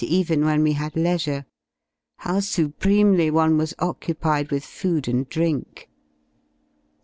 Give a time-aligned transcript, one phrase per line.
[0.03, 1.45] even when we had (leisure,
[2.17, 5.91] how supremely one was occupied with food and drink.